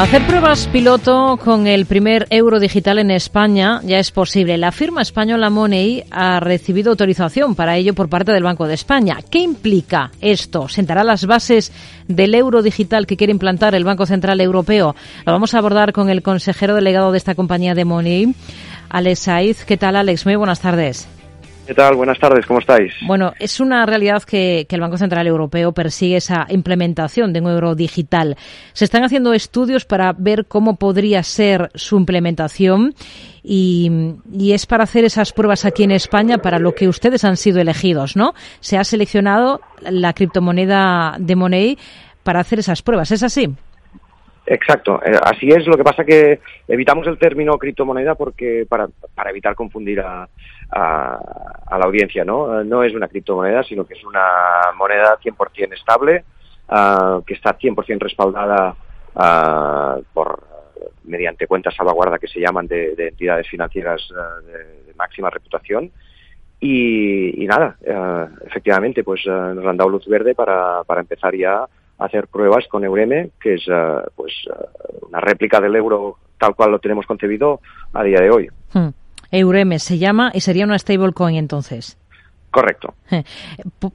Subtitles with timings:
[0.00, 4.56] Hacer pruebas piloto con el primer euro digital en España ya es posible.
[4.56, 9.18] La firma española Money ha recibido autorización para ello por parte del Banco de España.
[9.30, 10.68] ¿Qué implica esto?
[10.68, 11.70] ¿Sentará las bases
[12.08, 14.96] del euro digital que quiere implantar el Banco Central Europeo?
[15.26, 18.34] Lo vamos a abordar con el consejero delegado de esta compañía de Money,
[18.88, 19.64] Alex Saiz.
[19.66, 20.24] ¿Qué tal, Alex?
[20.24, 21.06] Muy buenas tardes.
[21.70, 21.94] ¿Qué tal?
[21.94, 22.92] Buenas tardes, ¿cómo estáis?
[23.06, 27.76] Bueno, es una realidad que, el Banco Central Europeo persigue esa implementación de un euro
[27.76, 28.36] digital.
[28.72, 32.92] Se están haciendo estudios para ver cómo podría ser su implementación
[33.44, 33.88] y,
[34.52, 38.16] es para hacer esas pruebas aquí en España para lo que ustedes han sido elegidos,
[38.16, 38.34] ¿no?
[38.58, 41.78] Se ha seleccionado la criptomoneda de Money
[42.24, 43.48] para hacer esas pruebas, ¿es así?
[44.50, 45.64] Exacto, eh, así es.
[45.68, 50.28] Lo que pasa que evitamos el término criptomoneda porque para, para evitar confundir a,
[50.70, 52.64] a, la audiencia, ¿no?
[52.64, 56.24] No es una criptomoneda, sino que es una moneda 100% estable,
[56.68, 58.74] uh, que está 100% respaldada
[59.14, 60.42] uh, por
[61.04, 64.02] mediante cuentas salvaguarda que se llaman de, entidades financieras
[64.46, 65.92] de, de, máxima reputación.
[66.58, 67.76] Y, y nada,
[68.44, 71.66] efectivamente, pues nos han dado luz verde para, para empezar ya
[72.00, 76.72] hacer pruebas con Eureme, que es uh, pues uh, una réplica del euro tal cual
[76.72, 77.60] lo tenemos concebido
[77.92, 78.48] a día de hoy.
[78.72, 78.88] Hmm.
[79.30, 81.98] Eureme se llama y sería una stablecoin entonces.
[82.50, 82.94] Correcto.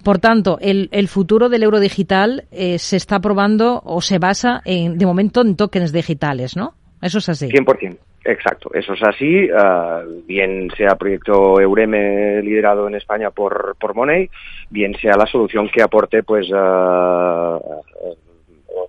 [0.03, 4.61] Por, tanto, el, el, futuro del euro digital eh, se está probando o se basa
[4.63, 6.73] en, de momento en tokens digitales, ¿no?
[7.01, 7.49] Eso es así.
[7.49, 7.97] 100%.
[8.27, 9.47] Exacto, eso es así.
[9.51, 14.31] Uh, bien sea proyecto Eureme liderado en España por, por Money,
[14.71, 16.55] bien sea la solución que aporte pues uh,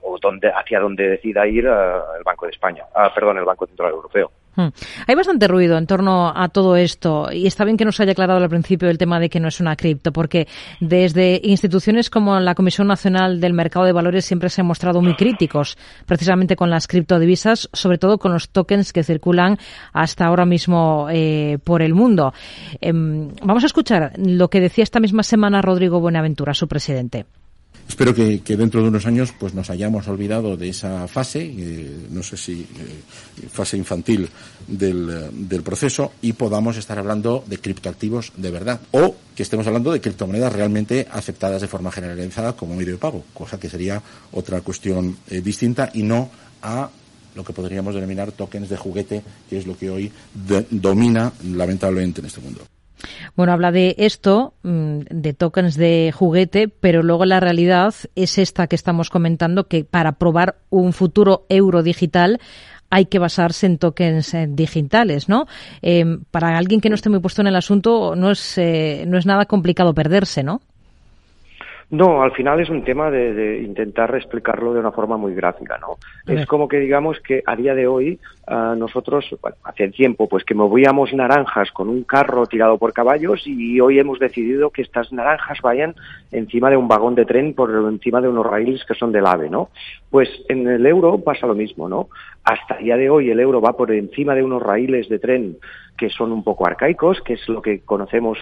[0.03, 2.85] o, donde, hacia donde decida ir uh, el Banco de España,
[3.15, 4.33] perdón, el Banco Central Europeo.
[4.57, 4.69] Hmm.
[5.07, 8.43] Hay bastante ruido en torno a todo esto y está bien que nos haya aclarado
[8.43, 10.49] al principio el tema de que no es una cripto, porque
[10.81, 15.15] desde instituciones como la Comisión Nacional del Mercado de Valores siempre se han mostrado muy
[15.15, 19.59] críticos precisamente con las criptodivisas, sobre todo con los tokens que circulan
[19.93, 22.33] hasta ahora mismo eh, por el mundo.
[22.81, 27.27] Em, vamos a escuchar lo que decía esta misma semana Rodrigo Buenaventura, su presidente.
[27.89, 32.23] Espero que, dentro de unos años pues nos hayamos olvidado de esa fase, eh, no
[32.23, 34.29] sé si eh, fase infantil
[34.67, 38.81] del, del, proceso, y podamos estar hablando de criptoactivos de verdad.
[38.91, 43.25] O que estemos hablando de criptomonedas realmente aceptadas de forma generalizada como medio de pago,
[43.33, 46.29] cosa que sería otra cuestión eh, distinta y no
[46.63, 46.91] a
[47.35, 50.11] lo que podríamos denominar tokens de juguete, que es lo que hoy
[50.71, 52.63] domina lamentablemente en este mundo.
[53.37, 58.67] Bueno, habla de esto, mm, de tokens de juguete, pero luego la realidad es esta
[58.67, 62.41] que estamos comentando, que para probar un futuro euro digital
[62.89, 65.47] hay que basarse en tokens eh, digitales, ¿no?
[65.83, 69.19] Eh, para alguien que no esté muy puesto en el asunto, no es, eh, no
[69.19, 70.63] es nada complicado perderse, ¿no?
[71.89, 75.99] No, al final es un tema de, intentar explicarlo de una forma muy gráfica, ¿no?
[76.27, 80.43] Es como que digamos que a día de hoy uh, nosotros, bueno, hace tiempo, pues
[80.43, 85.13] que movíamos naranjas con un carro tirado por caballos y hoy hemos decidido que estas
[85.13, 85.95] naranjas vayan
[86.33, 89.49] encima de un vagón de tren por encima de unos raíles que son del AVE,
[89.49, 89.69] ¿no?
[90.11, 92.09] Pues en el euro pasa lo mismo, ¿no?
[92.43, 95.57] Hasta el día de hoy el euro va por encima de unos raíles de tren
[95.97, 98.39] que son un poco arcaicos, que es lo que conocemos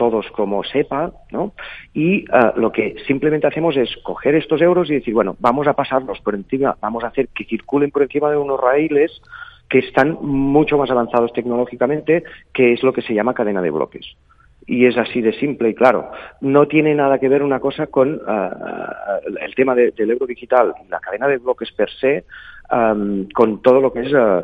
[0.00, 1.52] todos como SEPA, ¿no?
[1.92, 5.74] Y uh, lo que simplemente hacemos es coger estos euros y decir, bueno, vamos a
[5.74, 9.20] pasarlos por encima, vamos a hacer que circulen por encima de unos raíles
[9.68, 12.24] que están mucho más avanzados tecnológicamente,
[12.54, 14.06] que es lo que se llama cadena de bloques
[14.66, 16.10] y es así de simple y claro.
[16.40, 20.72] No tiene nada que ver una cosa con uh, el tema de, del euro digital
[20.88, 22.24] la cadena de bloques per se
[22.70, 24.42] con todo lo que es uh,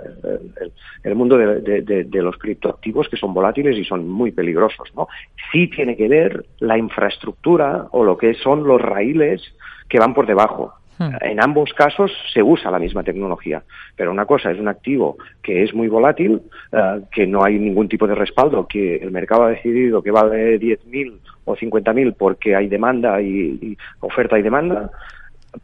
[1.05, 4.89] el, mundo de, de, los criptoactivos que son volátiles y son muy peligrosos.
[4.97, 5.07] ¿no?
[5.53, 9.43] Sí tiene que ver la infraestructura o lo que son los raíles
[9.89, 10.75] que van por debajo.
[10.99, 11.11] Hmm.
[11.21, 13.63] En ambos casos se usa la misma tecnología,
[13.97, 16.41] pero una cosa es un activo que es muy volátil,
[16.73, 20.59] uh, que no hay ningún tipo de respaldo, que el mercado ha decidido que vale
[20.59, 24.91] 10.000 o 50.000 porque hay demanda y, y, oferta y demanda,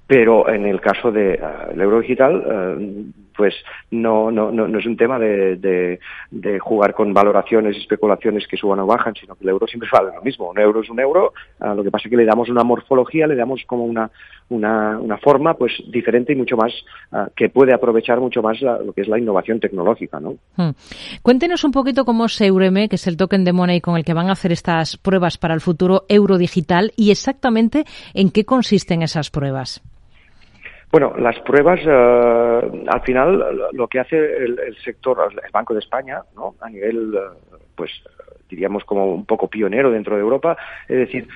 [0.06, 1.40] pero en el caso del de,
[1.76, 3.55] uh, euro digital, uh, pues
[3.90, 5.56] no, no, no, es un tema de,
[6.31, 9.88] de, jugar con valoraciones y especulaciones que suban o bajan, sino que el euro siempre
[9.93, 10.50] vale lo mismo.
[10.50, 13.26] Un euro es un euro, uh, lo que pasa es que le damos una morfología,
[13.26, 14.11] le damos como una,
[14.49, 16.73] una, una forma pues diferente y mucho más,
[17.37, 20.20] que puede aprovechar mucho más lo que es la innovación tecnológica.
[20.20, 20.37] ¿no?
[20.56, 20.70] Hmm.
[21.23, 24.14] Cuéntenos un poquito cómo es Eureme, que es el token de Money con el que
[24.14, 29.02] van a hacer estas pruebas para el futuro euro digital y exactamente en qué consisten
[29.02, 29.82] esas pruebas.
[30.92, 33.42] Bueno, las pruebas, eh, al final,
[33.72, 36.54] lo que hace el, sector, el Banco de España, ¿no?
[36.60, 37.90] a nivel, eh, pues,
[38.46, 40.54] diríamos como un poco pionero dentro de Europa,
[40.86, 41.26] es decir,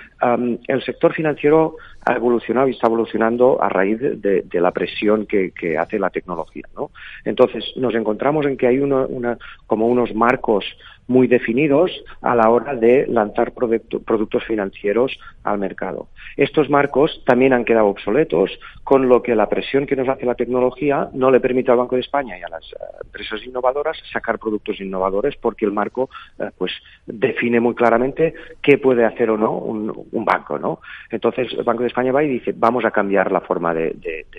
[0.69, 1.77] el sector financiero
[2.07, 6.91] ha evolucionado y está evolucionando a raíz de, la presión que, hace la tecnología, ¿no?
[7.25, 9.37] Entonces, nos encontramos en que hay una,
[9.67, 10.65] como unos marcos
[11.09, 16.09] muy definidos a la hora de lanzar productos financieros al mercado.
[16.37, 18.51] Estos marcos también han quedado obsoletos,
[18.83, 21.97] con lo que la presión que nos hace la tecnología no le permite al Banco
[21.97, 26.09] de España y a las eh, empresas innovadoras sacar productos innovadores porque el marco
[26.39, 26.73] eh, pues
[27.07, 29.87] define muy claramente qué puede hacer o no un,
[30.25, 30.81] banco, ¿no?
[31.11, 33.97] Entonces el Banco de España va y dice vamos a cambiar la forma de,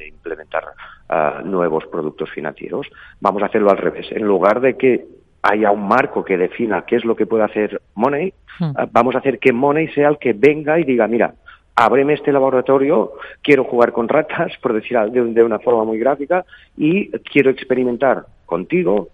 [0.07, 0.63] implementar
[1.09, 2.85] eh, nuevos productos financieros,
[3.19, 4.05] vamos a hacerlo al revés.
[4.11, 5.05] En lugar de que
[5.41, 8.65] haya un marco que defina qué es lo que puede hacer Money, hmm.
[8.65, 11.33] eh, vamos a hacer que Money sea el que venga y diga, mira,
[11.75, 16.45] ábreme este laboratorio, quiero jugar con ratas, por decir de, una forma muy gráfica,
[16.77, 19.09] y quiero experimentar contigo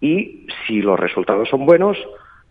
[0.00, 1.98] y si los resultados son buenos,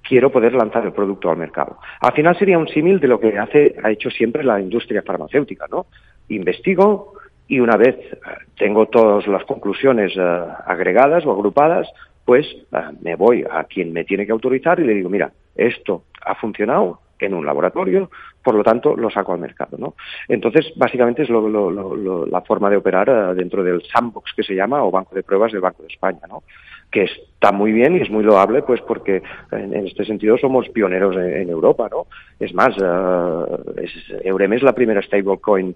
[0.03, 1.77] quiero poder lanzar el producto al mercado.
[2.01, 5.65] Al final sería un símil de lo que hace, ha hecho siempre la industria farmacéutica,
[5.69, 5.87] ¿no?
[6.29, 7.13] Investigo
[7.47, 8.17] y una vez eh,
[8.57, 11.87] tengo todas las conclusiones eh, agregadas o agrupadas,
[12.25, 16.03] pues ah, me voy a quien me tiene que autorizar y le digo, mira, esto
[16.25, 18.09] ha funcionado en un laboratorio,
[18.41, 19.95] por lo tanto lo saco al mercado, ¿no?
[20.27, 25.15] Entonces, básicamente es la forma de operar dentro del sandbox que se llama o banco
[25.15, 26.43] de pruebas del Banco de España, ¿no?
[26.91, 29.21] Que está muy bien y es muy loable, pues porque
[29.51, 32.07] en, este sentido somos pioneros en, Europa, ¿no?
[32.39, 33.91] Es más, uh, es,
[34.23, 35.75] Eurem es la primera stablecoin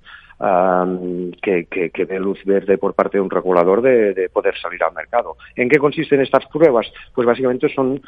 [1.42, 5.38] que, que, dé luz verde por parte de un regulador de, poder salir al mercado.
[5.56, 6.92] ¿En qué consisten estas pruebas?
[7.14, 8.02] Pues básicamente son,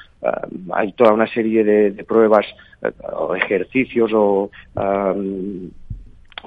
[0.73, 2.45] hay toda una serie de, pruebas
[2.81, 4.49] eh, o ejercicios o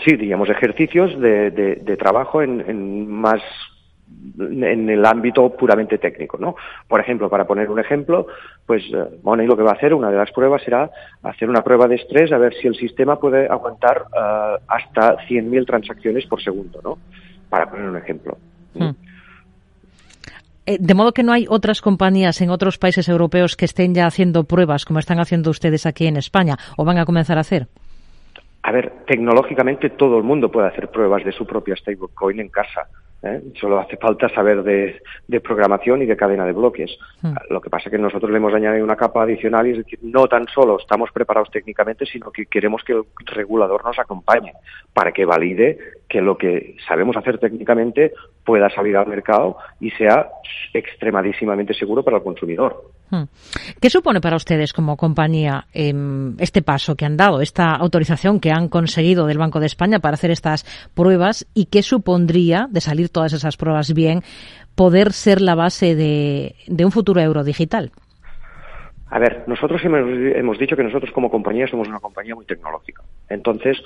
[0.04, 3.40] sí, digamos, ejercicios de, trabajo en, más
[4.38, 6.56] en el ámbito puramente técnico, ¿no?
[6.86, 8.26] Por ejemplo, para poner un ejemplo,
[8.66, 10.90] pues eh, Money lo que va a hacer, una de las pruebas será
[11.22, 15.66] hacer una prueba de estrés a ver si el sistema puede aguantar uh, hasta 100.000
[15.66, 16.98] transacciones por segundo, ¿no?
[17.48, 18.36] Para poner un ejemplo.
[18.74, 18.90] Hmm.
[20.66, 24.06] Eh, de modo que no hay otras compañías en otros países europeos que estén ya
[24.06, 27.68] haciendo pruebas como están haciendo ustedes aquí en España o van a comenzar a hacer.
[28.62, 32.86] A ver, tecnológicamente todo el mundo puede hacer pruebas de su propia stablecoin en casa.
[33.22, 33.42] ¿Eh?
[33.60, 36.96] Solo hace falta saber de, programación y de cadena de bloques.
[37.22, 37.34] Hmm.
[37.50, 39.98] Lo que pasa es que nosotros le hemos añadido una capa adicional y es decir,
[40.02, 44.52] no tan solo estamos preparados técnicamente, sino que queremos que el regulador nos acompañe
[44.92, 45.78] para que valide
[46.08, 48.12] que lo que sabemos hacer técnicamente
[48.44, 50.28] pueda salir al mercado y sea
[50.72, 52.82] extremadísimamente seguro para el consumidor.
[53.10, 53.25] Hmm.
[53.81, 58.50] ¿Qué supone para ustedes como compañía em, este paso que han dado, esta autorización que
[58.50, 60.64] han conseguido del Banco de España para hacer estas
[60.94, 64.22] pruebas y qué supondría de salir todas esas pruebas bien
[64.75, 67.90] poder ser la base de, un futuro euro digital?
[69.11, 73.02] A ver, nosotros hemos, dicho que nosotros como compañía somos una compañía muy tecnológica.
[73.31, 73.78] Entonces,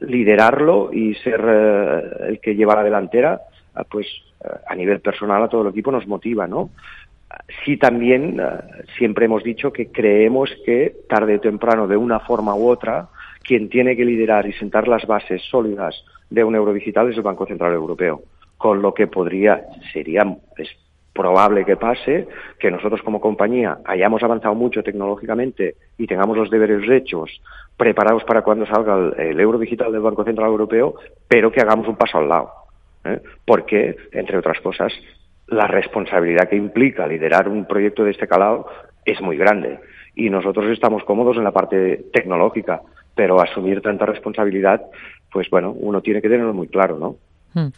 [0.00, 3.40] liderarlo y ser eh, el que lleva la delantera,
[3.90, 4.06] pues
[4.66, 6.70] a nivel personal a todo el equipo nos motiva, ¿no?
[7.64, 8.40] Sí también
[8.98, 13.08] siempre hemos dicho que creemos que tarde o temprano, de una forma u otra,
[13.42, 17.22] quien tiene que liderar y sentar las bases sólidas de un euro digital es el
[17.22, 18.22] Banco Central Europeo
[18.62, 19.60] con lo que podría,
[19.92, 20.22] sería,
[20.56, 20.68] es
[21.12, 22.28] probable que pase,
[22.60, 27.42] que nosotros como compañía hayamos avanzado mucho tecnológicamente y tengamos los deberes hechos,
[27.76, 30.94] preparados para cuando salga el, euro digital del Banco Central Europeo,
[31.26, 32.52] pero que hagamos un paso al lado.
[33.04, 33.20] ¿eh?
[33.44, 34.92] Porque, entre otras cosas,
[35.52, 38.66] la responsabilidad que implica liderar un proyecto de este calado
[39.04, 39.78] es muy grande.
[40.14, 42.82] Y nosotros estamos cómodos en la parte tecnológica,
[43.14, 44.82] pero asumir tanta responsabilidad,
[45.30, 47.16] pues bueno, uno tiene que tenerlo muy claro, ¿no?
[47.54, 47.72] Hmm.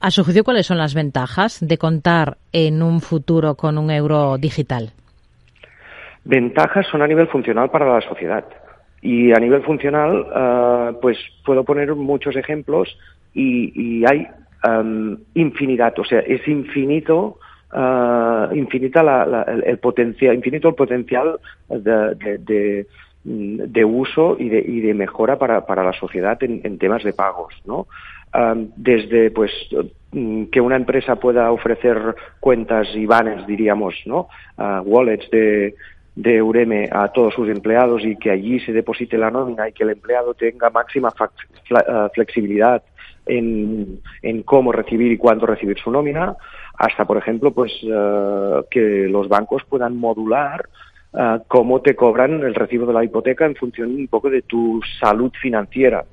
[0.00, 4.36] A su juicio, ¿cuáles son las ventajas de contar en un futuro con un euro
[4.36, 4.92] digital?
[6.24, 8.44] Ventajas son a nivel funcional para la sociedad.
[9.00, 12.98] Y a nivel funcional, eh, pues puedo poner muchos ejemplos
[13.32, 14.26] y, hay
[14.66, 17.38] em, infinidad, o sea, es infinito
[17.72, 19.00] uh, infinita
[19.64, 22.86] el, potencial, infinito el potencial de,
[23.24, 27.12] de, uso y de, y de mejora para, para la sociedad en, en temas de
[27.12, 27.86] pagos, ¿no?
[28.76, 29.50] desde pues
[30.12, 34.28] mm, que una empresa pueda ofrecer cuentas y banners, diríamos, ¿no?
[34.84, 35.74] wallets de,
[36.16, 39.84] de Ureme a todos sus empleados y que allí se deposite la nómina y que
[39.84, 42.82] el empleado tenga máxima eh, flexibilidad
[43.26, 46.36] en, en, cómo recibir y cuándo recibir su nómina,
[46.78, 50.68] hasta, por ejemplo, pues eh, que los bancos puedan modular
[51.12, 54.80] eh, cómo te cobran el recibo de la hipoteca en función un poco de tu
[55.00, 56.04] salud financiera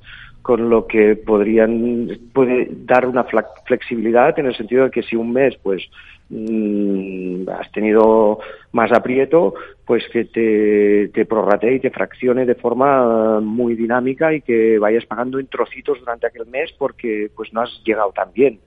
[0.41, 3.25] con lo que podrían puede dar una
[3.65, 5.81] flexibilidad en el sentido de que si un mes pues
[6.29, 8.39] mm, has tenido
[8.71, 9.53] más aprieto,
[9.85, 11.27] pues que te, te
[11.73, 16.45] y te fraccione de forma muy dinámica y que vayas pagando en trocitos durante aquel
[16.47, 18.59] mes porque pues no has llegado tan bien.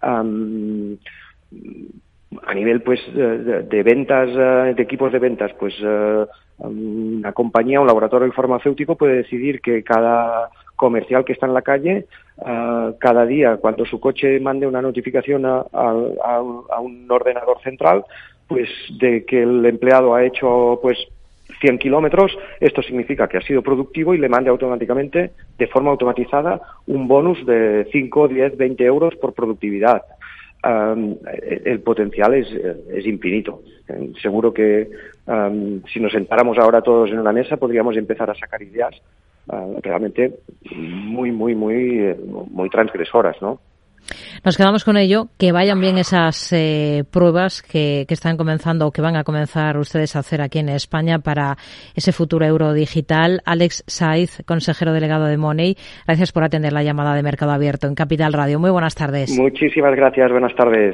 [0.00, 0.22] a
[2.54, 6.26] nivel pues de, ventas, eh, de equipos de ventas, pues eh,
[6.58, 10.50] una compañía, un laboratorio farmacéutico puede decidir que cada
[10.82, 12.06] comercial que está en la calle,
[12.38, 16.40] uh, cada día, cuando su coche mande una notificación a,
[16.80, 18.04] un ordenador central,
[18.48, 20.98] pues de que el empleado ha hecho pues
[21.60, 26.60] 100 kilómetros, esto significa que ha sido productivo y le mande automáticamente, de forma automatizada,
[26.88, 30.02] un bonus de 5, 10, 20 euros por productividad.
[31.64, 32.48] El potencial es,
[32.92, 33.62] es infinito.
[34.20, 34.88] Seguro que
[35.26, 38.94] um, si nos sentáramos ahora todos en una mesa podríamos empezar a sacar ideas
[39.82, 40.38] realmente
[40.74, 42.14] muy, muy, muy,
[42.50, 43.60] muy transgresoras, ¿no?
[44.44, 48.90] Nos quedamos con ello, que vayan bien esas eh, pruebas que, que, están comenzando o
[48.90, 51.56] que van a comenzar ustedes a hacer aquí en España para
[51.94, 53.40] ese futuro euro digital.
[53.44, 57.94] Alex Saiz, consejero delegado de Money, gracias por atender la llamada de Mercado Abierto en
[57.94, 58.58] Capital Radio.
[58.58, 59.38] Muy buenas tardes.
[59.38, 60.90] Muchísimas gracias, buenas tardes.